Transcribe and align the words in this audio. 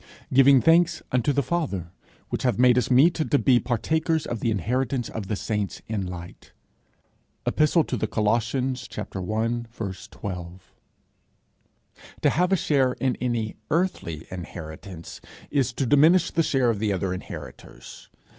Giving 0.33 0.61
thanks 0.61 1.03
unto 1.11 1.31
the 1.31 1.43
Father, 1.43 1.91
which 2.29 2.41
hath 2.41 2.57
made 2.57 2.75
us 2.75 2.89
meet 2.89 3.13
to 3.13 3.37
be 3.37 3.59
partakers 3.59 4.25
of 4.25 4.39
the 4.39 4.49
inheritance 4.49 5.09
of 5.09 5.27
the 5.27 5.35
saints 5.35 5.83
in 5.85 6.07
light. 6.07 6.53
Ep. 7.45 7.57
to 7.59 7.95
the 7.97 8.07
Colossians 8.07 8.89
i. 8.97 9.03
12. 9.03 10.73
To 12.23 12.29
have 12.31 12.51
a 12.51 12.55
share 12.57 12.93
in 12.93 13.15
any 13.17 13.57
earthly 13.69 14.25
inheritance, 14.31 15.21
is 15.51 15.71
to 15.73 15.85
diminish 15.85 16.31
the 16.31 16.41
share 16.41 16.71
of 16.71 16.79
the 16.79 16.91
other 16.91 17.13
inheritors. 17.13 18.09